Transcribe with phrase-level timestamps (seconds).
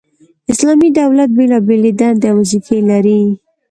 [0.51, 3.21] اسلامي دولت بيلابېلي دندي او وظيفي لري،